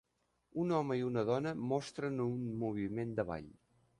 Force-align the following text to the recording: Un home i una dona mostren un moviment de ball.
Un 0.63 0.71
home 0.77 0.95
i 0.99 1.03
una 1.09 1.23
dona 1.31 1.51
mostren 1.73 2.25
un 2.27 2.41
moviment 2.65 3.15
de 3.21 3.29
ball. 3.33 3.55